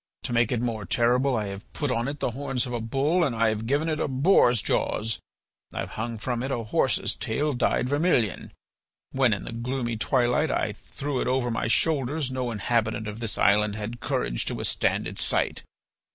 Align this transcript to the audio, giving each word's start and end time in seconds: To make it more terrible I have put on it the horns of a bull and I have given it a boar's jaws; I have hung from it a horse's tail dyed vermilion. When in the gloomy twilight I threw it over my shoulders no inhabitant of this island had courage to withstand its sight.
To 0.23 0.33
make 0.33 0.51
it 0.51 0.61
more 0.61 0.83
terrible 0.83 1.37
I 1.37 1.45
have 1.49 1.71
put 1.73 1.91
on 1.91 2.07
it 2.07 2.19
the 2.21 2.31
horns 2.31 2.65
of 2.65 2.73
a 2.73 2.79
bull 2.79 3.23
and 3.23 3.35
I 3.35 3.49
have 3.49 3.67
given 3.67 3.87
it 3.87 3.99
a 3.99 4.07
boar's 4.07 4.59
jaws; 4.59 5.19
I 5.71 5.81
have 5.81 5.91
hung 5.91 6.17
from 6.17 6.41
it 6.41 6.49
a 6.49 6.63
horse's 6.63 7.15
tail 7.15 7.53
dyed 7.53 7.87
vermilion. 7.87 8.51
When 9.11 9.31
in 9.31 9.43
the 9.43 9.51
gloomy 9.53 9.97
twilight 9.97 10.49
I 10.49 10.73
threw 10.73 11.21
it 11.21 11.27
over 11.27 11.51
my 11.51 11.67
shoulders 11.67 12.31
no 12.31 12.49
inhabitant 12.49 13.07
of 13.07 13.19
this 13.19 13.37
island 13.37 13.75
had 13.75 13.99
courage 13.99 14.45
to 14.45 14.55
withstand 14.55 15.07
its 15.07 15.23
sight. 15.23 15.61